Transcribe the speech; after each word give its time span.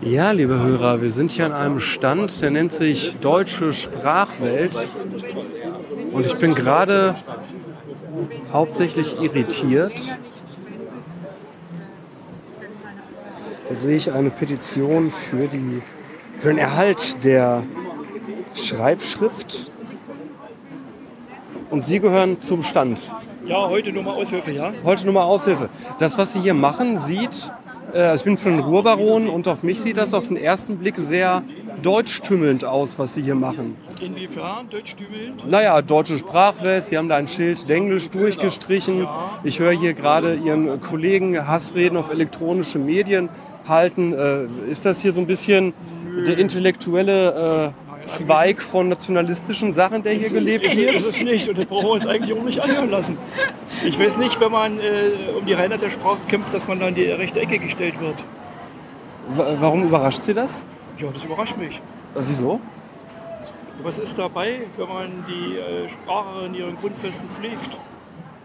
Ja, 0.00 0.30
liebe 0.30 0.58
Hörer, 0.58 1.02
wir 1.02 1.10
sind 1.10 1.30
hier 1.32 1.46
an 1.46 1.52
einem 1.52 1.80
Stand, 1.80 2.40
der 2.40 2.50
nennt 2.50 2.72
sich 2.72 3.18
Deutsche 3.18 3.72
Sprachwelt. 3.72 4.88
Und 6.12 6.24
ich 6.24 6.36
bin 6.36 6.54
gerade 6.54 7.16
hauptsächlich 8.52 9.20
irritiert. 9.20 10.18
Da 13.68 13.76
sehe 13.76 13.96
ich 13.96 14.12
eine 14.12 14.30
Petition 14.30 15.10
für, 15.10 15.46
die, 15.46 15.82
für 16.40 16.48
den 16.48 16.58
Erhalt 16.58 17.22
der 17.24 17.64
Schreibschrift. 18.54 19.70
Und 21.70 21.84
Sie 21.84 22.00
gehören 22.00 22.40
zum 22.40 22.62
Stand. 22.62 23.12
Ja, 23.44 23.68
heute 23.68 23.92
nur 23.92 24.02
mal 24.02 24.14
Aushilfe, 24.14 24.52
ja? 24.52 24.72
Heute 24.84 25.04
nur 25.04 25.14
mal 25.14 25.22
Aushilfe. 25.22 25.68
Das, 25.98 26.16
was 26.16 26.32
Sie 26.32 26.40
hier 26.40 26.54
machen, 26.54 26.98
sieht, 26.98 27.50
äh, 27.92 27.98
also 27.98 28.20
ich 28.20 28.24
bin 28.24 28.38
von 28.38 28.52
den 28.52 28.60
Ruhrbaronen 28.60 29.28
und 29.28 29.48
auf 29.48 29.62
mich 29.62 29.80
sieht 29.80 29.96
das 29.96 30.14
auf 30.14 30.28
den 30.28 30.36
ersten 30.36 30.78
Blick 30.78 30.96
sehr 30.96 31.42
deutschtümmelnd 31.82 32.64
aus, 32.64 32.98
was 32.98 33.14
Sie 33.14 33.22
hier 33.22 33.34
machen. 33.34 33.76
Inwiefern 34.00 34.68
deutschtümmelnd? 34.68 35.48
Naja, 35.48 35.80
deutsche 35.82 36.18
Sprachwelt, 36.18 36.84
Sie 36.84 36.98
haben 36.98 37.08
da 37.08 37.16
ein 37.16 37.28
Schild 37.28 37.68
Englisch 37.70 38.08
durchgestrichen. 38.08 39.06
Ich 39.44 39.58
höre 39.58 39.72
hier 39.72 39.94
gerade 39.94 40.34
Ihren 40.34 40.80
Kollegen 40.80 41.46
Hassreden 41.46 41.96
auf 41.96 42.10
elektronische 42.10 42.78
Medien 42.78 43.28
halten. 43.66 44.12
Äh, 44.12 44.70
ist 44.70 44.84
das 44.84 45.00
hier 45.00 45.12
so 45.12 45.20
ein 45.20 45.26
bisschen 45.26 45.72
der 46.26 46.38
intellektuelle 46.38 47.72
äh, 47.72 47.87
Zweig 48.08 48.62
von 48.62 48.88
nationalistischen 48.88 49.72
Sachen, 49.74 50.02
der 50.02 50.12
hier 50.14 50.30
gelebt 50.30 50.66
Das 50.66 50.76
wird? 50.76 50.94
ist 50.94 51.06
es 51.06 51.22
nicht 51.22 51.48
und 51.48 51.58
das 51.58 51.66
brauchen 51.66 51.86
wir 51.86 51.90
uns 51.92 52.06
eigentlich 52.06 52.32
auch 52.38 52.42
nicht 52.42 52.60
anhören 52.60 52.90
lassen. 52.90 53.16
Ich 53.84 53.98
weiß 53.98 54.16
nicht, 54.16 54.40
wenn 54.40 54.50
man 54.52 54.78
äh, 54.78 55.10
um 55.38 55.44
die 55.46 55.52
Reinheit 55.52 55.82
der 55.82 55.90
Sprache 55.90 56.18
kämpft, 56.28 56.52
dass 56.54 56.66
man 56.68 56.80
dann 56.80 56.90
in 56.90 56.94
die 56.96 57.04
rechte 57.04 57.40
Ecke 57.40 57.58
gestellt 57.58 58.00
wird. 58.00 58.16
Wa- 59.30 59.56
Warum 59.60 59.84
überrascht 59.84 60.22
Sie 60.22 60.34
das? 60.34 60.64
Ja, 60.98 61.08
das 61.12 61.24
überrascht 61.24 61.56
mich. 61.56 61.76
Äh, 61.76 62.20
Wieso? 62.26 62.60
Was 63.82 63.98
ist 63.98 64.18
dabei, 64.18 64.62
wenn 64.76 64.88
man 64.88 65.24
die 65.28 65.56
äh, 65.56 65.88
Sprache 65.88 66.46
in 66.46 66.54
ihren 66.54 66.76
Grundfesten 66.76 67.28
pflegt? 67.30 67.58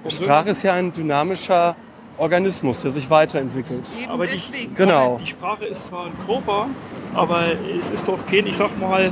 Soll- 0.05 0.25
Sprache 0.25 0.49
ist 0.51 0.61
ja 0.63 0.73
ein 0.73 0.93
dynamischer 0.93 1.75
Organismus, 2.17 2.79
der 2.81 2.91
sich 2.91 3.09
weiterentwickelt. 3.09 3.89
Eben 3.97 4.11
Aber 4.11 4.27
die- 4.27 4.33
deswegen. 4.33 4.75
Genau. 4.75 5.17
Die 5.19 5.25
Sprache 5.27 5.65
ist 5.65 5.85
zwar 5.85 6.05
ein 6.07 6.13
Körper, 6.27 6.67
aber 7.15 7.43
es 7.75 7.89
ist 7.89 8.07
doch 8.07 8.23
kein, 8.27 8.45
ich 8.45 8.55
sag 8.57 8.77
mal, 8.79 9.11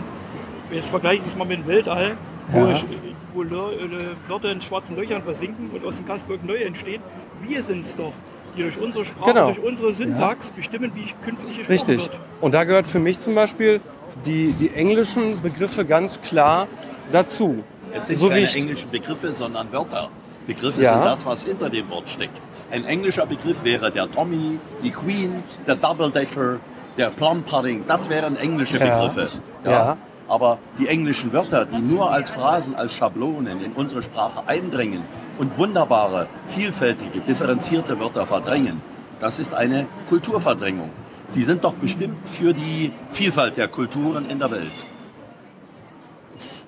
jetzt 0.72 0.90
vergleiche 0.90 1.22
ich 1.22 1.28
es 1.28 1.36
mal 1.36 1.46
mit 1.46 1.60
dem 1.60 1.68
Weltall, 1.68 2.16
wo, 2.50 2.60
Ja. 2.66 2.72
ich, 2.74 2.86
wo 3.34 3.42
Lö- 3.42 3.72
äh, 3.74 4.30
Wörter 4.30 4.52
in 4.52 4.62
schwarzen 4.62 4.96
Löchern 4.96 5.24
versinken 5.24 5.70
und 5.72 5.86
aus 5.86 5.98
dem 5.98 6.06
Kasperl 6.06 6.40
neu 6.44 6.56
entstehen. 6.58 7.02
Wir 7.42 7.62
sind 7.64 7.86
es 7.86 7.96
doch, 7.96 8.14
die 8.58 8.64
durch 8.64 8.78
unsere 8.80 9.06
Sprache, 9.06 9.34
Genau. 9.34 9.46
durch 9.48 9.60
unsere 9.60 9.92
Syntax 9.94 10.52
bestimmen, 10.52 10.92
wie 10.96 11.06
künftig 11.24 11.58
gesprochen 11.58 11.72
Richtig. 11.72 11.98
wird. 12.04 12.20
Und 12.42 12.54
da 12.54 12.64
gehört 12.64 12.88
für 12.88 13.00
mich 13.00 13.20
zum 13.20 13.36
Beispiel 13.36 13.80
die, 14.26 14.52
die 14.54 14.70
englischen 14.74 15.42
Begriffe 15.42 15.86
ganz 15.86 16.20
klar 16.22 16.68
dazu. 17.12 17.64
Es 17.94 18.08
sind 18.08 18.18
So 18.20 18.28
keine 18.30 18.42
ich- 18.42 18.56
englischen 18.56 18.90
Begriffe, 18.92 19.34
sondern 19.34 19.72
Wörter. 19.72 20.10
Begriffe 20.48 20.82
Ja. 20.82 20.94
sind 20.96 21.06
das, 21.06 21.26
was 21.26 21.44
hinter 21.46 21.70
dem 21.70 21.90
Wort 21.90 22.10
steckt. 22.10 22.42
Ein 22.72 22.86
englischer 22.86 23.26
Begriff 23.26 23.64
wäre 23.64 23.92
der 23.92 24.10
Tommy, 24.10 24.58
die 24.84 24.92
Queen, 24.92 25.44
der 25.68 25.76
Double 25.76 26.10
Decker, 26.10 26.60
der 26.98 27.10
Plum 27.10 27.44
Pudding. 27.44 27.84
Das 27.88 28.10
wären 28.10 28.38
englische 28.38 28.78
Ja. 28.78 28.98
Begriffe. 29.08 29.30
Ja. 29.66 29.98
Aber 30.32 30.60
die 30.80 30.88
englischen 30.88 31.34
Wörter, 31.34 31.66
die 31.66 31.82
nur 31.82 32.10
als 32.10 32.30
Phrasen, 32.30 32.74
als 32.74 32.94
Schablonen 32.94 33.62
in 33.62 33.74
unsere 33.74 34.02
Sprache 34.02 34.42
eindringen 34.48 35.02
und 35.38 35.58
wunderbare, 35.58 36.28
vielfältige, 36.48 37.20
differenzierte 37.20 38.00
Wörter 38.00 38.26
verdrängen, 38.26 38.82
das 39.20 39.40
ist 39.40 39.54
eine 39.54 39.88
Kulturverdrängung. 40.08 40.90
Sie 41.28 41.44
sind 41.44 41.66
doch 41.66 41.74
bestimmt 41.74 42.30
für 42.30 42.54
die 42.54 42.94
Vielfalt 43.09 43.58
der 43.58 43.68
Kulturen 43.68 44.30
in 44.30 44.40
der 44.40 44.50
Welt. 44.52 44.72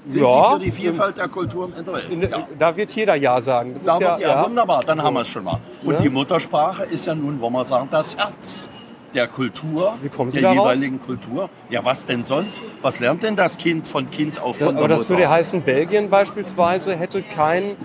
Sind 0.07 0.21
Ja, 0.21 0.47
Sie 0.49 0.53
für 0.55 0.59
die 0.59 0.71
Vielfalt 0.73 1.17
der 1.17 1.29
Kulturen 1.29 1.73
in 1.77 1.85
der 1.85 1.93
Welt? 1.93 2.09
In, 2.09 2.21
Ja. 2.21 2.45
Da 2.59 2.75
wird 2.75 2.91
jeder 2.91 3.15
Ja 3.15 3.41
sagen. 3.41 3.73
Das 3.75 3.85
Da 3.85 3.97
wird, 3.97 4.19
ja, 4.19 4.27
ja, 4.27 4.45
wunderbar, 4.45 4.83
dann 4.83 5.01
haben 5.01 5.13
wir 5.13 5.21
es 5.21 5.29
schon 5.29 5.45
mal. 5.45 5.59
Und 5.85 5.93
Ja. 5.93 6.01
die 6.01 6.09
Muttersprache 6.09 6.83
ist 6.83 7.05
ja 7.05 7.15
nun, 7.15 7.39
wollen 7.39 7.53
wir 7.53 7.63
sagen, 7.63 7.87
das 7.89 8.17
Herz 8.17 8.67
der 9.13 9.27
Kultur, 9.27 9.95
der 10.01 10.41
darauf? 10.41 10.57
jeweiligen 10.57 11.01
Kultur. 11.01 11.49
Ja, 11.69 11.83
was 11.85 12.05
denn 12.05 12.23
sonst? 12.23 12.59
Was 12.81 12.99
lernt 12.99 13.23
denn 13.23 13.35
das 13.35 13.57
Kind 13.57 13.87
von 13.87 14.09
Kind 14.09 14.39
auf 14.39 14.57
von 14.57 14.69
aber 14.69 14.87
der 14.87 14.87
das 14.89 14.97
Mutter? 14.99 15.09
würde 15.09 15.29
heißen, 15.29 15.61
Belgien 15.61 16.09
beispielsweise 16.09 16.95
hätte 16.95 17.21
keinen 17.21 17.75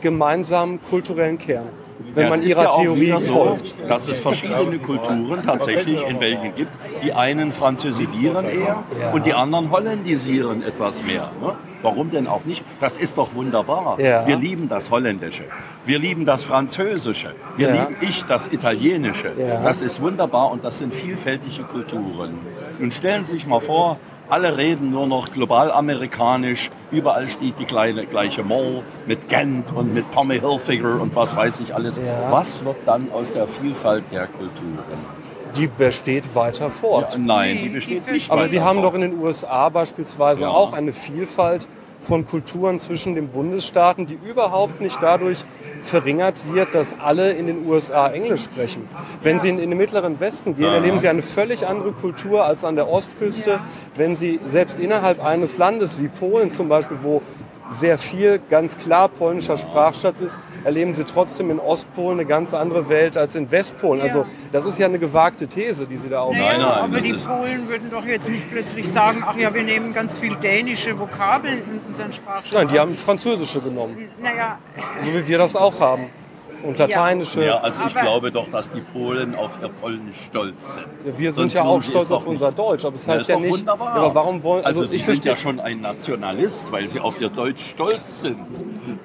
gemeinsamen 0.00 0.82
kulturellen 0.82 1.38
Kern, 1.38 1.66
wenn 2.14 2.28
Das 2.28 2.38
man 2.38 2.42
ihrer 2.46 2.62
ja 2.64 2.70
Theorie 2.82 3.14
so, 3.20 3.32
folgt. 3.34 3.74
dass 3.88 4.08
es 4.08 4.20
verschiedene 4.20 4.78
Kulturen 4.78 5.42
tatsächlich 5.44 6.02
in 6.06 6.18
Belgien 6.18 6.54
gibt. 6.54 6.72
Die 7.02 7.12
einen 7.12 7.52
französisieren 7.52 8.44
eher 8.46 8.82
und 9.12 9.26
die 9.26 9.34
anderen 9.34 9.70
holländisieren 9.70 10.62
etwas 10.62 11.02
mehr. 11.04 11.30
Ne? 11.42 11.54
Warum 11.82 12.10
denn 12.10 12.26
auch 12.26 12.44
nicht? 12.44 12.62
Das 12.80 12.98
ist 12.98 13.16
doch 13.16 13.34
wunderbar. 13.34 13.98
Ja. 14.00 14.26
Wir 14.26 14.36
lieben 14.36 14.68
das 14.68 14.90
Holländische. 14.90 15.44
Wir 15.86 15.98
lieben 15.98 16.24
das 16.26 16.44
Französische. 16.44 17.34
Wir 17.56 17.68
Ja. 17.68 17.74
lieben 17.84 17.96
ich 18.02 18.24
das 18.24 18.48
Italienische. 18.48 19.32
Das 19.64 19.80
ist 19.82 20.00
wunderbar 20.02 20.50
und 20.50 20.62
das 20.64 20.78
sind 20.78 20.94
vielfältige 20.94 21.62
Kulturen. 21.64 22.38
Nun 22.78 22.92
stellen 22.92 23.24
Sie 23.24 23.32
sich 23.32 23.46
mal 23.46 23.60
vor, 23.60 23.98
alle 24.30 24.56
reden 24.56 24.90
nur 24.90 25.06
noch 25.06 25.28
global 25.32 25.70
amerikanisch. 25.72 26.70
Überall 26.90 27.28
steht 27.28 27.58
die 27.58 27.64
kleine, 27.64 28.06
gleiche 28.06 28.42
Mall 28.42 28.82
mit 29.06 29.28
Gent 29.28 29.72
und 29.72 29.92
mit 29.94 30.10
Tommy 30.12 30.38
Hilfiger 30.40 31.00
und 31.00 31.14
was 31.14 31.34
weiß 31.36 31.60
ich 31.60 31.74
alles. 31.74 31.96
Ja. 31.96 32.30
Was 32.30 32.64
wird 32.64 32.76
dann 32.86 33.10
aus 33.12 33.32
der 33.32 33.46
Vielfalt 33.48 34.04
der 34.10 34.26
Kulturen? 34.26 34.78
Die 35.56 35.66
besteht 35.66 36.32
weiter 36.34 36.70
fort. 36.70 37.14
Ja, 37.14 37.18
nein, 37.18 37.56
die 37.56 37.62
Die 37.64 37.68
besteht 37.70 38.04
ver- 38.04 38.12
nicht 38.12 38.30
Aber 38.30 38.46
Sie 38.48 38.60
haben 38.60 38.80
fort. 38.80 38.86
doch 38.86 38.94
in 38.94 39.00
den 39.02 39.18
USA 39.20 39.68
beispielsweise 39.68 40.42
Ja. 40.42 40.50
auch 40.50 40.72
eine 40.72 40.92
Vielfalt 40.92 41.66
von 42.02 42.26
Kulturen 42.26 42.78
zwischen 42.78 43.14
den 43.14 43.28
Bundesstaaten, 43.28 44.06
die 44.06 44.18
überhaupt 44.28 44.80
nicht 44.80 45.02
dadurch 45.02 45.44
verringert 45.82 46.38
wird, 46.52 46.74
dass 46.74 46.94
alle 46.98 47.32
in 47.32 47.46
den 47.46 47.66
USA 47.66 48.08
Englisch 48.08 48.44
sprechen. 48.44 48.88
Wenn 49.22 49.38
Sie 49.38 49.48
in, 49.48 49.58
in 49.58 49.70
den 49.70 49.78
mittleren 49.78 50.20
Westen 50.20 50.56
gehen, 50.56 50.72
erleben 50.72 51.00
Sie 51.00 51.08
eine 51.08 51.22
völlig 51.22 51.66
andere 51.66 51.92
Kultur 51.92 52.44
als 52.44 52.64
an 52.64 52.76
der 52.76 52.88
Ostküste. 52.88 53.60
Wenn 53.96 54.16
Sie 54.16 54.40
selbst 54.46 54.78
innerhalb 54.78 55.22
eines 55.24 55.58
Landes 55.58 56.00
wie 56.00 56.08
Polen 56.08 56.50
zum 56.50 56.68
Beispiel, 56.68 56.98
wo 57.02 57.22
sehr 57.72 57.98
viel 57.98 58.40
ganz 58.50 58.76
klar 58.78 59.08
polnischer 59.08 59.56
Sprachschatz 59.56 60.20
ist, 60.20 60.38
erleben 60.64 60.94
Sie 60.94 61.04
trotzdem 61.04 61.50
in 61.50 61.58
Ostpolen 61.58 62.18
eine 62.18 62.28
ganz 62.28 62.52
andere 62.52 62.88
Welt 62.88 63.16
als 63.16 63.34
in 63.34 63.50
Westpolen. 63.50 64.00
Ja. 64.00 64.06
Also 64.06 64.26
das 64.52 64.64
ist 64.66 64.78
ja 64.78 64.86
eine 64.86 64.98
gewagte 64.98 65.46
These, 65.46 65.86
die 65.86 65.96
Sie 65.96 66.08
da 66.08 66.20
aufstellen. 66.20 66.60
Naja, 66.60 66.82
Nein, 66.82 66.90
nein, 66.90 66.90
aber 66.90 67.00
die 67.00 67.12
Polen 67.12 67.68
würden 67.68 67.90
doch 67.90 68.04
jetzt 68.04 68.28
nicht 68.28 68.50
plötzlich 68.50 68.90
sagen, 68.90 69.22
ach 69.26 69.36
ja, 69.36 69.54
wir 69.54 69.62
nehmen 69.62 69.92
ganz 69.92 70.18
viel 70.18 70.34
dänische 70.36 70.98
Vokabeln 70.98 71.58
in 71.58 71.80
unseren 71.88 72.12
Sprachschatz. 72.12 72.52
Nein, 72.52 72.68
die 72.68 72.78
haben 72.78 72.96
Französische 72.96 73.60
genommen. 73.60 74.08
Naja, 74.20 74.58
So 75.04 75.12
wie 75.14 75.26
wir 75.28 75.38
das 75.38 75.54
auch 75.56 75.78
haben. 75.80 76.06
Und 76.62 76.78
lateinische. 76.78 77.44
Ja, 77.44 77.58
also 77.60 77.80
ich 77.86 77.92
Aber- 77.94 78.00
glaube 78.00 78.32
doch, 78.32 78.48
dass 78.50 78.70
die 78.70 78.80
Polen 78.80 79.34
auf 79.34 79.58
ihr 79.62 79.68
Polnisch 79.68 80.16
stolz 80.28 80.74
sind. 80.74 80.86
wir 81.04 81.32
sind 81.32 81.34
Sonst 81.34 81.54
ja 81.54 81.62
auch 81.64 81.82
stolz 81.82 82.10
auf 82.10 82.26
unser 82.26 82.46
nicht. 82.48 82.58
Deutsch, 82.58 82.84
aber 82.84 82.96
es 82.96 83.06
Ja, 83.06 83.12
heißt 83.14 83.22
ist 83.22 83.28
ja 83.28 83.34
doch 83.36 83.40
nicht. 83.42 83.58
wunderbar. 83.60 83.96
Ja, 83.96 84.02
aber 84.02 84.14
warum 84.14 84.42
wollen. 84.42 84.64
Also, 84.64 84.80
Also, 84.82 84.90
Sie 84.90 84.96
ich 84.96 85.04
sind 85.06 85.24
ja 85.24 85.36
schon 85.36 85.60
ein 85.60 85.80
Nationalist, 85.80 86.70
weil 86.72 86.88
Sie 86.88 87.00
auf 87.00 87.20
Ihr 87.20 87.28
Deutsch 87.30 87.70
stolz 87.70 88.22
sind. 88.22 88.38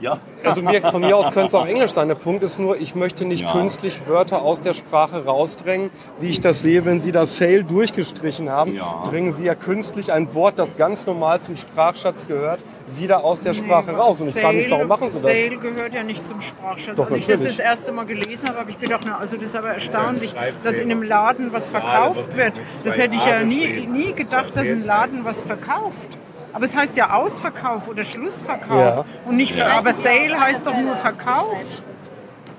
Ja. 0.02 0.20
Also 0.44 0.62
mir, 0.62 0.82
von 0.82 1.02
mir 1.02 1.16
aus 1.16 1.32
könnte 1.32 1.48
es 1.50 1.56
auch 1.56 1.66
Englisch 1.66 1.92
sein. 1.92 2.08
Der 2.08 2.16
Punkt 2.16 2.44
ist 2.44 2.60
nur, 2.60 2.78
ich 2.80 2.96
möchte 2.96 3.26
nicht 3.26 3.42
Ja. 3.44 3.52
künstlich 3.52 4.08
Wörter 4.08 4.42
aus 4.42 4.62
der 4.62 4.74
Sprache 4.74 5.26
rausdrängen, 5.26 5.90
wie 6.20 6.30
ich 6.30 6.40
das 6.40 6.62
sehe, 6.62 6.86
wenn 6.86 7.02
Sie 7.02 7.12
das 7.12 7.38
Sale 7.38 7.64
durchgestrichen 7.64 8.50
haben. 8.50 8.76
Ja. 8.76 9.04
Drängen 9.06 9.32
Sie 9.32 9.46
ja 9.46 9.56
künstlich 9.56 10.12
ein 10.12 10.34
Wort, 10.36 10.60
das 10.60 10.78
ganz 10.78 11.06
normal 11.06 11.40
zum 11.42 11.56
Sprachschatz 11.56 12.28
gehört, 12.28 12.60
wieder 12.88 13.24
aus 13.24 13.42
der 13.42 13.54
Sprache 13.54 13.92
raus. 13.96 14.22
Und 14.22 14.30
ich 14.30 14.40
frage 14.40 14.58
mich, 14.58 14.70
warum 14.70 14.88
machen 14.88 15.10
Sie 15.12 15.16
das? 15.22 15.24
Sale 15.24 15.58
gehört 15.58 15.94
ja 15.94 16.04
nicht 16.04 16.26
zum 16.26 16.40
Sprachschatz. 16.42 16.96
Doch, 16.96 17.08
Als 17.08 17.18
ich 17.18 17.26
das 17.26 17.38
natürlich. 17.38 17.58
das 17.58 17.66
erste 17.66 17.92
Mal 17.92 18.06
gelesen 18.06 18.48
habe, 18.48 18.60
habe 18.60 18.70
ich 18.72 18.80
gedacht, 18.80 19.02
na, 19.06 19.18
also 19.18 19.36
das 19.36 19.46
ist 19.50 19.56
aber 19.56 19.70
erstaunlich, 19.70 20.34
dass 20.64 20.76
in 20.76 20.92
einem 20.92 21.04
Laden 21.04 21.52
was 21.54 21.70
verkauft 21.70 22.36
wird. 22.38 22.62
Das 22.84 22.98
hätte 22.98 23.16
ich 23.16 23.26
ja 23.26 23.44
nie, 23.44 23.88
nie 23.88 24.14
gedacht, 24.14 24.56
dass 24.56 24.68
ein 24.68 24.86
Laden 24.86 25.26
was 25.26 25.42
verkauft. 25.44 26.08
Aber 26.54 26.64
es 26.64 26.76
heißt 26.76 26.96
ja 26.96 27.14
Ausverkauf 27.14 27.90
oder 27.90 28.06
Schlussverkauf 28.06 28.80
Ja. 28.80 29.06
und 29.26 29.36
nicht, 29.36 29.58
Ja. 29.58 29.68
aber 29.78 29.94
Sale 29.94 30.40
heißt 30.40 30.66
doch 30.66 30.78
nur 30.78 30.96
Verkauf. 30.96 31.82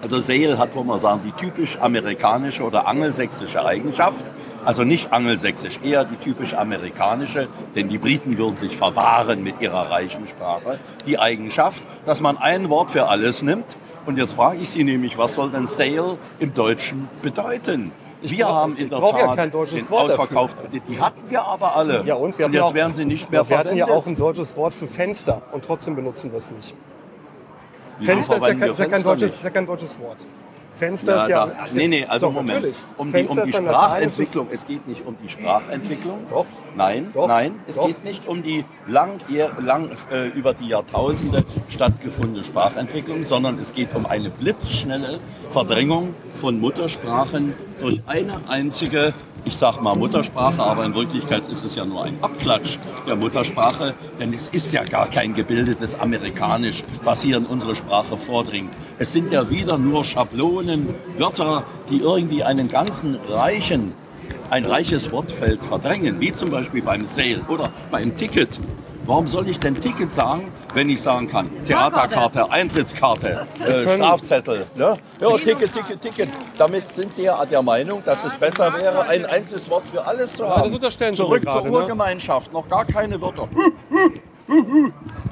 Also 0.02 0.20
Sale 0.20 0.58
hat, 0.58 0.75
wollen 0.76 0.87
wir 0.88 0.98
sagen, 0.98 1.20
die 1.25 1.32
typisch 1.32 1.78
amerikanische 1.81 2.62
oder 2.62 2.87
angelsächsische 2.87 3.64
Eigenschaft. 3.64 4.26
Also 4.64 4.84
nicht 4.84 5.12
angelsächsisch, 5.12 5.81
eher 5.82 6.04
die 6.04 6.16
typisch 6.16 6.54
amerikanische, 6.54 7.48
denn 7.75 7.88
die 7.88 7.98
Briten 7.98 8.37
würden 8.37 8.56
sich 8.56 8.76
verwahren 8.76 9.43
mit 9.43 9.60
ihrer 9.60 9.90
reichen 9.90 10.28
Sprache. 10.28 10.78
Die 11.06 11.19
Eigenschaft, 11.19 11.82
dass 12.04 12.20
man 12.20 12.37
ein 12.37 12.69
Wort 12.69 12.90
für 12.90 13.08
alles 13.08 13.43
nimmt. 13.43 13.76
Und 14.04 14.19
jetzt 14.19 14.34
frage 14.34 14.58
ich 14.58 14.69
Sie 14.69 14.84
nämlich, 14.84 15.16
was 15.19 15.32
soll 15.34 15.50
denn 15.50 15.66
Sale 15.66 16.19
im 16.38 16.52
Deutschen 16.52 17.08
bedeuten? 17.22 17.90
Wir 18.22 18.44
brauch- 18.46 18.54
haben 18.54 18.76
in 18.76 18.84
ich 18.84 18.90
der 18.90 18.96
brauch 18.98 19.19
ja 19.19 19.26
Tat 19.26 19.37
kein 19.37 19.50
deutsches 19.50 19.90
Wort 19.90 20.08
dafür. 20.10 20.25
Ausverkauf. 20.25 20.54
Die, 20.88 21.00
hatten 21.00 21.20
wir 21.31 21.43
aber 21.44 21.76
alle. 21.76 22.02
Ja, 22.04 22.14
und 22.16 22.37
wir 22.38 22.44
hatten 22.46 22.54
jetzt 22.54 22.62
auch, 22.64 22.75
werden 22.75 22.94
sie 22.94 23.04
nicht 23.04 23.31
mehr 23.31 23.48
wir 23.48 23.58
hatten 23.58 23.76
ja 23.76 23.87
verwendet. 23.87 24.04
auch 24.04 24.06
ein 24.06 24.16
deutsches 24.16 24.56
Wort 24.56 24.75
für 24.75 24.87
Fenster 24.88 25.43
und 25.52 25.64
trotzdem 25.64 25.94
benutzen 25.96 26.31
wir 26.32 26.38
es 26.38 26.50
nicht. 26.50 26.75
Fenster 28.00 28.37
ist 28.37 28.43
ja 28.46 28.54
kein, 28.54 28.70
ist 28.70 28.78
ja 28.78 28.98
deutsches, 28.98 29.34
ist 29.34 29.44
ja 29.44 29.50
kein 29.50 29.66
deutsches 29.66 29.98
Wort. 29.98 30.19
Fenster 30.76 31.22
ist 31.22 31.31
ja. 31.31 31.46
da, 31.46 31.66
nee, 31.72 31.88
nee, 31.88 32.04
also 32.04 32.26
Doch, 32.26 32.34
Moment. 32.34 32.48
natürlich. 32.48 32.76
Um 32.98 33.12
die, 33.12 33.25
um 33.25 33.44
die 33.44 33.52
Sprachentwicklung, 33.52 34.48
es 34.50 34.66
geht 34.66 34.87
nicht 34.87 35.06
um 35.06 35.16
die 35.22 35.28
Sprachentwicklung. 35.28 36.26
Doch. 36.28 36.46
Nein, 36.75 37.10
Doch. 37.14 37.28
nein, 37.28 37.60
es 37.66 37.76
Doch. 37.76 37.87
geht 37.87 38.04
nicht 38.04 38.28
um 38.28 38.43
die 38.43 38.64
lang, 38.87 39.19
lang 39.58 39.90
äh, 40.12 40.28
über 40.28 40.52
die 40.52 40.69
Jahrtausende 40.69 41.44
stattgefundene 41.69 42.44
Sprachentwicklung, 42.44 43.25
sondern 43.25 43.58
es 43.58 43.72
geht 43.72 43.94
um 43.94 44.04
eine 44.04 44.28
blitzschnelle 44.28 45.20
Verdrängung 45.52 46.14
von 46.34 46.60
Muttersprachen 46.60 47.54
durch 47.81 48.00
eine 48.06 48.40
einzige, 48.49 49.12
ich 49.44 49.56
sag 49.56 49.81
mal 49.81 49.96
Muttersprache, 49.96 50.62
aber 50.62 50.84
in 50.84 50.94
Wirklichkeit 50.94 51.49
ist 51.50 51.64
es 51.64 51.75
ja 51.75 51.84
nur 51.84 52.05
ein 52.05 52.17
Abklatsch 52.23 52.78
der 53.06 53.17
Muttersprache, 53.17 53.94
denn 54.19 54.32
es 54.32 54.49
ist 54.49 54.73
ja 54.73 54.84
gar 54.84 55.08
kein 55.08 55.34
gebildetes 55.34 55.94
Amerikanisch, 55.99 56.84
was 57.05 57.23
hier 57.23 57.37
in 57.37 57.46
unsere 57.46 57.75
Sprache 57.75 58.17
vordringt. 58.17 58.73
Es 58.99 59.12
sind 59.12 59.31
ja 59.31 59.50
wieder 59.50 59.78
nur 59.78 60.05
Schablonen, 60.05 60.94
Wörter, 61.19 61.64
die 61.90 61.99
irgendwie 61.99 62.43
einen 62.43 62.69
ganzen 62.69 63.17
reichen 63.28 63.93
ein 64.50 64.64
reiches 64.64 65.11
Wortfeld 65.11 65.64
verdrängen, 65.64 66.20
wie 66.20 66.32
zum 66.32 66.50
Beispiel 66.50 66.82
beim 66.82 67.05
Sale 67.06 67.40
oder 67.49 67.70
beim 67.90 68.17
Ticket. 68.17 68.61
Warum 69.06 69.29
soll 69.29 69.49
ich 69.49 69.61
denn 69.61 69.76
Ticket 69.76 70.12
sagen, 70.12 70.50
wenn 70.75 70.91
ich 70.91 71.00
sagen 71.00 71.29
kann, 71.29 71.49
Theaterkarte, 71.64 72.50
Eintrittskarte, 72.50 73.47
äh, 73.64 73.97
Strafzettel? 73.97 74.67
Ne? 74.75 74.99
Ja, 75.20 75.37
Ticket, 75.37 75.73
Ticket, 75.73 76.03
Ticket. 76.03 76.29
Damit 76.58 76.93
sind 76.93 77.14
Sie 77.14 77.23
ja 77.23 77.44
der 77.47 77.62
Meinung, 77.62 78.03
dass 78.05 78.25
es 78.25 78.35
besser 78.35 78.75
wäre, 78.75 79.06
ein 79.06 79.25
einziges 79.25 79.70
Wort 79.70 79.87
für 79.87 80.05
alles 80.05 80.35
zu 80.35 80.49
haben. 80.49 80.64
das 80.64 80.73
unterstellen 80.73 81.14
Sie 81.14 81.23
Zurück 81.23 81.44
zur 81.44 81.62
ne? 81.62 81.70
Urgemeinschaft, 81.70 82.53
noch 82.53 82.69
gar 82.69 82.85
keine 82.85 83.20
Wörter. 83.20 83.49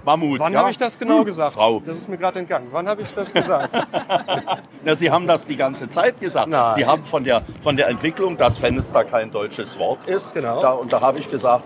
Mammut. 0.04 0.38
Wann 0.38 0.52
ja? 0.52 0.60
habe 0.60 0.70
ich 0.70 0.76
das 0.76 0.96
genau 0.96 1.24
gesagt? 1.24 1.54
Frau. 1.54 1.80
Das 1.84 1.96
ist 1.96 2.08
mir 2.08 2.18
gerade 2.18 2.38
entgangen. 2.38 2.68
Wann 2.70 2.88
habe 2.88 3.02
ich 3.02 3.12
das 3.12 3.32
gesagt? 3.32 3.70
Na, 4.84 4.94
Sie 4.94 5.10
haben 5.10 5.26
das 5.26 5.46
die 5.46 5.56
ganze 5.56 5.88
Zeit 5.88 6.20
gesagt. 6.20 6.48
Nein. 6.48 6.74
Sie 6.76 6.86
haben 6.86 7.04
von 7.04 7.24
der, 7.24 7.42
von 7.60 7.76
der 7.76 7.88
Entwicklung, 7.88 8.36
dass 8.36 8.58
Fenster 8.58 9.04
kein 9.04 9.30
deutsches 9.30 9.78
Wort 9.78 10.04
ist. 10.06 10.34
Genau. 10.34 10.60
Da, 10.60 10.72
und 10.72 10.92
da 10.92 11.00
habe 11.00 11.18
ich 11.18 11.30
gesagt, 11.30 11.64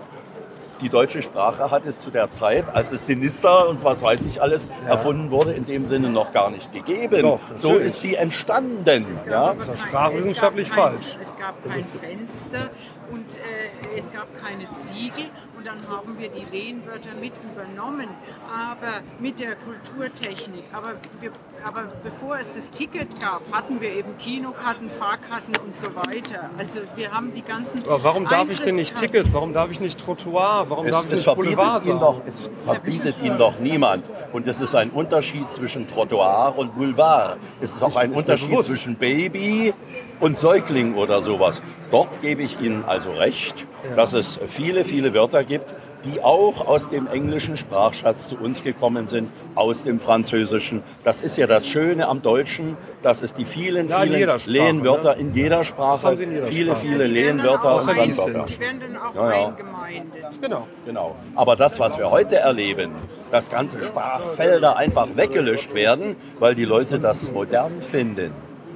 die 0.81 0.89
deutsche 0.89 1.21
Sprache 1.21 1.71
hat 1.71 1.85
es 1.85 2.01
zu 2.01 2.11
der 2.11 2.29
Zeit, 2.29 2.73
als 2.73 2.91
es 2.91 3.05
Sinister 3.05 3.69
und 3.69 3.83
was 3.83 4.01
weiß 4.01 4.25
ich 4.25 4.41
alles 4.41 4.67
erfunden 4.87 5.31
wurde, 5.31 5.51
in 5.51 5.65
dem 5.65 5.85
Sinne 5.85 6.09
noch 6.09 6.31
gar 6.31 6.49
nicht 6.49 6.71
gegeben. 6.71 7.21
Doch, 7.21 7.39
so 7.55 7.77
ist 7.77 8.01
sie 8.01 8.15
entstanden. 8.15 9.05
Ja? 9.29 9.51
ist 9.51 9.67
ja 9.67 9.75
sprachwissenschaftlich 9.75 10.69
es 10.69 10.75
gab 10.75 10.83
kein, 10.83 10.93
falsch. 10.93 11.17
Es 11.21 11.39
gab 11.39 11.63
kein 11.63 11.85
Fenster 11.85 12.69
und 13.11 13.35
äh, 13.35 13.97
es 13.97 14.11
gab 14.11 14.27
keine 14.41 14.67
Ziegel 14.73 15.29
und 15.59 15.65
dann 15.65 15.89
haben 15.89 16.17
wir 16.17 16.29
die 16.29 16.45
Lehnwörter 16.55 17.13
mit 17.19 17.33
übernommen, 17.43 18.07
aber 18.49 19.01
mit 19.19 19.39
der 19.39 19.55
Kulturtechnik. 19.55 20.63
Aber, 20.71 20.93
wir, 21.19 21.31
aber 21.65 21.91
bevor 22.01 22.39
es 22.39 22.53
das 22.53 22.69
Ticket 22.71 23.19
gab, 23.19 23.41
hatten 23.51 23.81
wir 23.81 23.91
eben 23.91 24.17
Kinokarten, 24.17 24.89
Fahrkarten 24.89 25.53
und 25.65 25.77
so 25.77 25.87
weiter. 25.95 26.49
Also 26.57 26.79
wir 26.95 27.11
haben 27.11 27.33
die 27.33 27.41
ganzen. 27.41 27.83
Aber 27.85 28.01
warum 28.05 28.25
darf 28.25 28.49
ich 28.49 28.61
denn 28.61 28.75
nicht. 28.75 28.95
Ticket? 28.95 29.33
Warum 29.33 29.51
darf 29.51 29.69
ich 29.69 29.81
nicht 29.81 29.99
Trottoir? 29.99 30.65
Warum 30.69 30.85
Es, 30.85 30.93
darf 30.93 31.05
ich 31.05 31.11
es, 31.11 31.17
nicht 31.17 31.23
verbietet 31.25 31.55
Boulevard 31.57 31.85
ihn 31.85 31.99
doch, 31.99 32.21
es 32.25 32.63
verbietet 32.63 33.15
ihn 33.21 33.37
doch 33.37 33.59
niemand. 33.59 34.09
Und 34.31 34.47
es 34.47 34.61
ist 34.61 34.75
ein 34.75 34.91
Unterschied 34.91 35.51
zwischen 35.51 35.89
Trottoir 35.89 36.53
und 36.55 36.75
Boulevard. 36.75 37.37
Es 37.59 37.71
ist 37.71 37.83
auch 37.83 37.97
ein 37.97 38.11
ist 38.11 38.17
Unterschied 38.17 38.49
bewusst. 38.49 38.69
zwischen 38.69 38.95
Baby 38.95 39.73
und 40.21 40.37
Säugling 40.37 40.95
oder 40.95 41.21
sowas. 41.21 41.61
Dort 41.91 42.21
gebe 42.21 42.43
ich 42.43 42.59
Ihnen 42.59 42.83
also 42.85 43.11
recht, 43.11 43.67
dass 43.95 44.13
es 44.13 44.39
viele, 44.47 44.83
viele 44.85 45.13
Wörter 45.13 45.43
gibt, 45.49 45.73
die 46.05 46.21
auch 46.23 46.65
aus 46.65 46.87
dem 46.87 47.07
englischen 47.07 47.57
Sprachschatz 47.57 48.29
zu 48.29 48.37
uns 48.37 48.63
gekommen 48.63 49.07
sind, 49.07 49.29
aus 49.55 49.83
dem 49.83 49.99
Französischen. 49.99 50.81
Das 51.03 51.21
ist 51.21 51.37
ja 51.37 51.45
das 51.45 51.67
Schöne 51.67 52.07
am 52.07 52.21
Deutschen, 52.21 52.77
dass 53.03 53.21
es 53.21 53.33
die 53.33 53.43
vielen, 53.43 53.89
Ja, 53.89 53.97
in 54.03 54.03
vielen 54.09 54.19
jeder 54.19 54.39
Sprache, 54.39 54.51
Lehnwörter 54.51 55.15
ne? 55.15 55.21
in 55.21 55.33
jeder 55.33 55.63
Sprache, 55.65 56.13
in 56.13 56.31
jeder 56.31 56.45
viele, 56.45 56.71
Sprache. 56.71 56.85
viele 56.87 57.07
Lehnwörter 57.07 57.75
und 57.75 57.97
Landwörter. 57.97 58.45
Die 58.47 58.59
werden 58.61 58.79
dann 58.79 58.97
auch 58.97 59.15
Ja, 59.15 59.31
ja. 59.33 59.47
eingemeindet. 59.47 60.41
Genau. 60.41 60.67
Genau. 60.85 61.15
Aber 61.35 61.55
das, 61.57 61.79
was 61.79 61.97
wir 61.97 62.09
heute 62.09 62.37
erleben, 62.37 62.91
dass 63.31 63.49
ganze 63.49 63.83
Sprachfelder 63.83 64.77
einfach 64.77 65.07
weggelöscht 65.15 65.73
werden, 65.73 66.15
weil 66.39 66.55
die 66.55 66.65
Leute 66.65 66.99
das 66.99 67.29
modern 67.31 67.81
finden. 67.81 68.31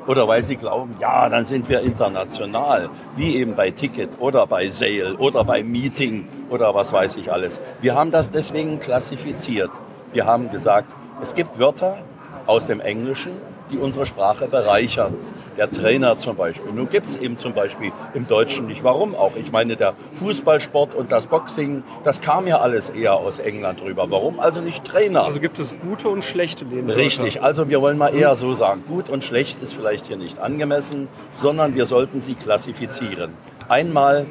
Oder 0.08 0.28
weil 0.28 0.44
sie 0.44 0.58
glauben, 0.58 0.96
ja, 1.00 1.30
dann 1.30 1.46
sind 1.46 1.70
wir 1.70 1.82
international, 1.82 2.90
wie 3.16 3.38
eben 3.38 3.56
bei 3.56 3.72
Ticket 3.72 4.10
oder 4.20 4.46
bei 4.48 4.70
Sale 4.70 5.16
oder 5.18 5.44
bei 5.44 5.64
Meeting 5.64 6.28
oder 6.50 6.76
was 6.76 6.92
weiß 6.92 7.16
ich 7.18 7.32
alles. 7.32 7.62
Wir 7.82 7.96
haben 7.96 8.12
das 8.12 8.30
deswegen 8.30 8.80
klassifiziert. 8.80 9.72
Wir 10.12 10.26
haben 10.26 10.50
gesagt, 10.50 10.94
es 11.22 11.36
gibt 11.36 11.58
Wörter 11.58 11.98
aus 12.46 12.68
dem 12.68 12.82
Englischen, 12.82 13.32
die 13.74 13.78
unsere 13.78 14.06
Sprache 14.06 14.48
bereichern. 14.48 15.16
Der 15.58 15.70
Trainer 15.70 16.18
zum 16.18 16.36
Beispiel. 16.36 16.72
Nun 16.72 16.90
gibt 16.90 17.06
es 17.06 17.16
eben 17.16 17.38
zum 17.38 17.54
Beispiel 17.54 17.92
im 18.16 18.28
Deutschen 18.28 18.66
nicht. 18.68 18.84
Warum 18.84 19.14
auch? 19.14 19.36
Ich 19.36 19.52
meine, 19.52 19.76
der 19.76 19.94
Fußballsport 20.16 20.96
und 20.96 21.12
das 21.12 21.28
Boxing, 21.28 21.84
das 22.04 22.22
kam 22.22 22.48
ja 22.48 22.60
alles 22.60 22.90
eher 22.90 23.16
aus 23.16 23.38
England 23.38 23.82
rüber. 23.84 24.10
Warum 24.10 24.40
also 24.40 24.62
nicht 24.62 24.84
Trainer? 24.84 25.26
Also 25.26 25.40
gibt 25.40 25.60
es 25.60 25.76
gute 25.80 26.10
und 26.10 26.24
schlechte 26.24 26.66
Lehnwörter. 26.66 27.00
Richtig, 27.00 27.44
also 27.44 27.70
wir 27.70 27.82
wollen 27.82 28.00
mal 28.00 28.16
eher 28.16 28.36
so 28.36 28.54
sagen, 28.56 28.84
gut 28.88 29.10
und 29.10 29.24
schlecht 29.24 29.62
ist 29.62 29.74
vielleicht 29.74 30.08
hier 30.08 30.18
nicht 30.18 30.40
angemessen, 30.40 31.08
sondern 31.32 31.76
wir 31.76 31.86
sollten 31.86 32.22
sie 32.22 32.34
klassifizieren. 32.34 33.34
Einmal 33.70 34.26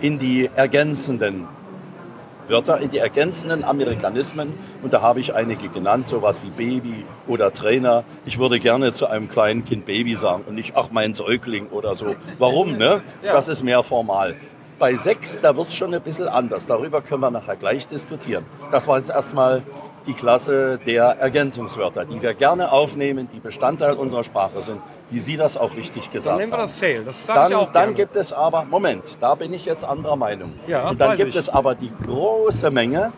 in 0.00 0.18
die 0.18 0.50
ergänzenden 0.56 1.46
Wörter, 2.48 2.80
in 2.80 2.90
die 2.90 2.98
ergänzenden 2.98 3.64
Amerikanismen 3.64 4.54
und 4.82 4.92
da 4.92 5.00
habe 5.00 5.20
ich 5.20 5.34
einige 5.34 5.68
genannt, 5.68 6.08
sowas 6.08 6.40
wie 6.42 6.50
Baby 6.50 7.04
oder 7.26 7.52
Trainer. 7.52 8.04
Ich 8.24 8.38
würde 8.38 8.58
gerne 8.58 8.92
zu 8.92 9.06
einem 9.06 9.28
kleinen 9.28 9.64
Kind 9.64 9.86
Baby 9.86 10.14
sagen 10.14 10.44
und 10.46 10.54
nicht, 10.54 10.76
ach 10.76 10.88
mein 10.90 11.14
Säugling 11.14 11.68
oder 11.68 11.94
so. 11.96 12.16
Warum, 12.38 12.76
ne? 12.76 13.02
Das 13.22 13.48
ist 13.48 13.62
mehr 13.62 13.82
formal. 13.82 14.36
Bei 14.78 14.94
sechs, 14.96 15.40
da 15.40 15.56
wird 15.56 15.68
es 15.68 15.76
schon 15.76 15.94
ein 15.94 16.02
bisschen 16.02 16.28
anders. 16.28 16.66
Darüber 16.66 17.00
können 17.00 17.20
wir 17.20 17.30
nachher 17.30 17.56
gleich 17.56 17.86
diskutieren. 17.86 18.44
Das 18.70 18.88
war 18.88 18.98
jetzt 18.98 19.10
erstmal 19.10 19.62
die 20.06 20.12
Klasse 20.12 20.78
der 20.86 21.18
Ergänzungswörter, 21.18 22.04
die 22.04 22.20
wir 22.20 22.34
gerne 22.34 22.72
aufnehmen, 22.72 23.28
die 23.32 23.40
Bestandteil 23.40 23.94
unserer 23.94 24.24
Sprache 24.24 24.60
sind, 24.62 24.80
wie 25.10 25.20
Sie 25.20 25.36
das 25.36 25.56
auch 25.56 25.74
richtig 25.76 26.04
Dann 26.04 26.12
gesagt 26.12 26.38
nehmen 26.38 26.52
wir 26.52 26.58
haben. 26.58 26.64
das 26.66 26.78
Sale. 26.78 27.02
Das 27.04 27.26
sage 27.26 27.40
ich 27.40 27.48
Dann, 27.50 27.58
auch 27.60 27.72
dann 27.72 27.82
gerne. 27.84 27.94
gibt 27.94 28.16
es 28.16 28.32
aber, 28.32 28.64
Moment, 28.64 29.02
da 29.20 29.34
bin 29.34 29.52
ich 29.54 29.64
jetzt 29.64 29.84
anderer 29.84 30.16
Meinung. 30.16 30.52
Ja, 30.66 30.88
Und 30.90 31.00
dann 31.00 31.16
gibt 31.16 31.30
ich. 31.30 31.36
es 31.36 31.48
aber 31.48 31.74
die 31.74 31.90
große 32.06 32.70
Menge, 32.70 33.12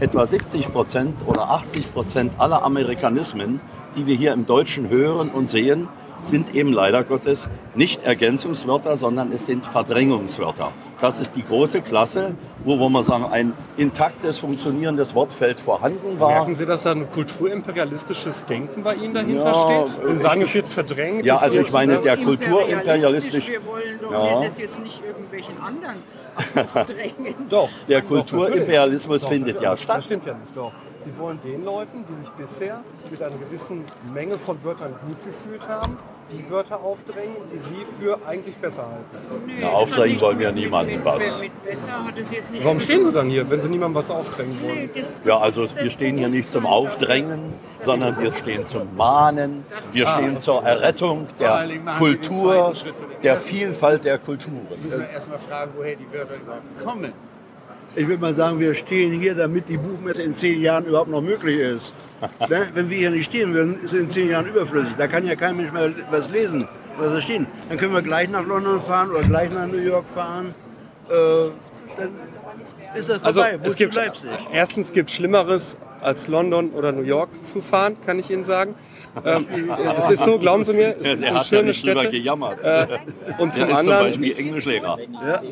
etwa 0.00 0.26
70 0.26 0.72
Prozent 0.72 1.14
oder 1.26 1.50
80 1.50 1.92
Prozent 1.92 2.32
aller 2.38 2.62
Amerikanismen, 2.64 3.60
die 3.96 4.06
wir 4.06 4.14
hier 4.16 4.32
im 4.32 4.46
Deutschen 4.46 4.88
hören 4.88 5.28
und 5.30 5.48
sehen, 5.50 5.88
sind 6.22 6.54
eben 6.54 6.72
leider 6.72 7.04
Gottes 7.04 7.48
nicht 7.74 8.02
Ergänzungswörter, 8.02 8.96
sondern 8.96 9.32
es 9.32 9.46
sind 9.46 9.66
Verdrängungswörter. 9.66 10.72
Das 11.00 11.18
ist 11.18 11.34
die 11.34 11.44
große 11.44 11.82
Klasse, 11.82 12.36
wo, 12.64 12.78
wo 12.78 12.88
man 12.88 13.02
sagen, 13.02 13.24
ein 13.30 13.52
intaktes, 13.76 14.38
funktionierendes 14.38 15.14
Wortfeld 15.16 15.58
vorhanden 15.58 16.20
war. 16.20 16.28
Merken 16.30 16.54
Sie, 16.54 16.64
dass 16.64 16.84
da 16.84 16.92
ein 16.92 17.10
kulturimperialistisches 17.10 18.44
Denken 18.46 18.82
bei 18.84 18.94
Ihnen 18.94 19.14
dahinter 19.14 19.44
Ja, 19.52 19.54
steht? 19.88 20.04
Wenn 20.06 20.16
Sie 20.16 20.22
sagen, 20.22 20.42
es 20.42 20.54
wird 20.54 20.66
verdrängt. 20.68 21.24
Ja, 21.24 21.38
also 21.38 21.58
ich 21.60 21.72
meine, 21.72 21.98
der 21.98 22.14
Imperialistisch, 22.14 22.46
kulturimperialistisch, 22.46 23.48
Wir 23.48 23.66
wollen 23.66 23.98
doch 24.00 24.12
Ja. 24.12 24.40
das 24.44 24.58
jetzt 24.58 24.78
nicht 24.80 25.02
irgendwelchen 25.04 25.54
anderen 25.60 25.96
aufdrängen. 26.74 27.34
Doch. 27.50 27.68
der 27.88 28.02
Kulturimperialismus 28.02 29.22
Doch, 29.22 29.28
findet 29.28 29.56
das- 29.56 29.62
ja 29.62 29.70
Das 29.72 29.82
statt. 29.82 30.04
stimmt 30.04 30.26
ja 30.26 30.34
nicht. 30.34 30.56
Doch. 30.56 30.72
Sie 31.04 31.18
wollen 31.18 31.40
den 31.44 31.64
Leuten, 31.64 32.04
die 32.08 32.14
sich 32.24 32.30
bisher 32.48 32.80
mit 33.10 33.20
einer 33.20 33.36
gewissen 33.36 33.84
Menge 34.14 34.38
von 34.38 34.62
Wörtern 34.62 34.94
gut 35.06 35.16
gefühlt 35.24 35.68
haben, 35.68 35.98
die 36.30 36.50
Wörter 36.50 36.80
aufdrängen, 36.80 37.36
die 37.52 37.58
Sie 37.58 37.86
für 37.98 38.18
eigentlich 38.26 38.56
besser 38.56 38.86
halten. 38.86 39.46
Nö, 39.46 39.66
aufdrängen 39.66 40.20
wollen 40.20 40.38
wir 40.38 40.52
niemandem 40.52 40.96
mit, 40.96 41.04
was. 41.04 41.42
Warum 42.62 42.80
stehen 42.80 43.04
Sie 43.04 43.12
dann 43.12 43.28
hier, 43.28 43.48
wenn 43.50 43.62
Sie 43.62 43.68
niemandem 43.68 44.02
was 44.02 44.10
aufdrängen 44.10 44.56
wollen? 44.62 44.90
Das- 44.94 45.08
Ja, 45.24 45.38
also 45.38 45.66
wir 45.76 45.90
stehen 45.90 46.18
hier 46.18 46.28
nicht 46.28 46.50
zum 46.50 46.66
Aufdrängen, 46.66 47.54
sondern 47.80 48.18
wir 48.20 48.32
stehen 48.34 48.66
zum 48.66 48.94
Mahnen, 48.96 49.64
wir 49.92 50.06
stehen 50.06 50.38
zur 50.38 50.62
Errettung 50.62 51.26
der 51.40 51.68
Kultur, 51.98 52.74
der 53.22 53.36
Vielfalt 53.36 54.04
der 54.04 54.18
Kulturen. 54.18 54.66
müssen 54.70 55.00
wir 55.00 55.08
erstmal 55.10 55.38
fragen, 55.38 55.72
woher 55.76 55.96
die 55.96 56.06
Wörter 56.12 56.34
überhaupt 56.36 56.84
kommen. 56.84 57.12
Ich 57.94 58.08
würde 58.08 58.20
mal 58.22 58.34
sagen, 58.34 58.58
wir 58.58 58.74
stehen 58.74 59.20
hier, 59.20 59.34
damit 59.34 59.68
die 59.68 59.76
Buchmesse 59.76 60.22
in 60.22 60.34
zehn 60.34 60.60
Jahren 60.62 60.86
überhaupt 60.86 61.10
noch 61.10 61.20
möglich 61.22 61.58
ist. 61.58 61.92
Ne? 62.48 62.68
Wenn 62.72 62.88
wir 62.88 62.96
hier 62.96 63.10
nicht 63.10 63.24
stehen 63.26 63.52
würden, 63.52 63.80
ist 63.82 63.92
es 63.92 64.00
in 64.00 64.08
zehn 64.08 64.30
Jahren 64.30 64.46
überflüssig. 64.46 64.92
Da 64.96 65.08
kann 65.08 65.26
ja 65.26 65.34
kein 65.34 65.56
Mensch 65.56 65.72
mehr 65.72 65.90
was 66.10 66.30
lesen, 66.30 66.68
was 66.96 67.12
da 67.12 67.20
stehen. 67.20 67.48
Dann 67.68 67.78
können 67.78 67.92
wir 67.92 68.02
gleich 68.02 68.28
nach 68.30 68.46
London 68.46 68.80
fahren 68.80 69.10
oder 69.10 69.22
gleich 69.22 69.50
nach 69.52 69.66
New 69.66 69.78
York 69.78 70.06
fahren. 70.14 70.54
Äh, 71.10 71.14
dann 71.96 72.10
ist 72.94 73.08
das 73.08 73.24
Also 73.24 73.40
vorbei. 73.40 73.58
es 73.60 73.66
Wozu 73.66 73.76
gibt 73.76 73.94
Leipzig? 73.96 74.22
erstens 74.52 74.92
gibt 74.92 75.10
Schlimmeres 75.10 75.74
als 76.02 76.28
London 76.28 76.70
oder 76.70 76.92
New 76.92 77.02
York 77.02 77.30
zu 77.44 77.60
fahren, 77.60 77.96
kann 78.04 78.18
ich 78.18 78.30
Ihnen 78.30 78.44
sagen. 78.44 78.74
Ähm, 79.26 79.46
das 79.94 80.10
ist 80.10 80.24
so, 80.24 80.38
glauben 80.38 80.64
Sie 80.64 80.72
mir, 80.72 80.94
es 81.02 81.20
hat 81.30 81.50
ja 81.50 81.72
schöne 81.74 82.08
gejammert. 82.10 82.58
Äh, 82.62 82.86
und 83.38 83.38
Der 83.38 83.38
zum 83.38 83.46
ist 83.46 83.54
zum 83.56 83.70
anderen, 83.76 84.06
Beispiel 84.06 84.38
Englischlehrer. 84.38 84.98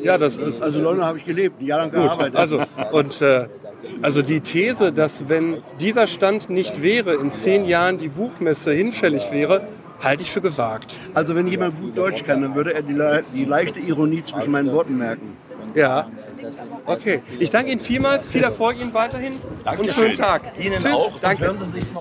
ja, 0.01 0.17
das 0.17 0.37
ist 0.37 0.61
Also 0.63 0.81
London 0.81 1.05
habe 1.05 1.19
ich 1.19 1.25
gelebt, 1.25 1.61
ein 1.61 1.65
Jahr 1.67 1.79
lang 1.79 1.91
Gut, 1.91 2.01
gearbeitet. 2.01 2.35
also, 2.35 2.61
und, 2.91 3.21
äh, 3.21 3.47
also 4.01 4.21
die 4.23 4.39
These, 4.41 4.91
dass 4.91 5.27
wenn 5.29 5.57
dieser 5.79 6.07
Stand 6.07 6.49
nicht 6.49 6.81
wäre, 6.81 7.13
in 7.15 7.31
zehn 7.31 7.65
Jahren 7.65 7.99
die 7.99 8.07
Buchmesse 8.07 8.71
hinfällig 8.71 9.31
wäre, 9.31 9.67
halte 10.01 10.23
ich 10.23 10.31
für 10.31 10.41
gewagt. 10.41 10.97
Also 11.13 11.35
wenn 11.35 11.47
jemand 11.47 11.79
gut 11.79 11.95
Deutsch 11.95 12.23
kann, 12.23 12.41
dann 12.41 12.55
würde 12.55 12.73
er 12.73 12.81
die, 12.81 12.93
le- 12.93 13.21
die 13.35 13.45
leichte 13.45 13.79
Ironie 13.79 14.23
zwischen 14.23 14.51
meinen 14.51 14.71
Worten 14.71 14.97
merken. 14.97 15.37
Ja. 15.75 16.07
Okay. 16.85 17.21
Ich 17.39 17.49
danke 17.49 17.71
Ihnen 17.71 17.81
vielmals. 17.81 18.27
Viel 18.27 18.43
Erfolg 18.43 18.79
Ihnen 18.79 18.93
weiterhin. 18.93 19.33
Und 19.33 19.67
einen 19.67 19.89
schönen 19.89 20.15
Tag. 20.15 20.53
Ihnen 20.59 20.77
Tschüss. 20.77 20.91
auch. 20.91 21.13
Und 21.13 21.23
Danke. 21.23 21.53